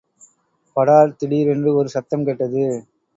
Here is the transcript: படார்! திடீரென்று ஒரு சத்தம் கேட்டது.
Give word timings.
படார்! 0.75 1.15
திடீரென்று 1.15 1.75
ஒரு 1.75 1.89
சத்தம் 1.89 2.25
கேட்டது. 2.25 2.63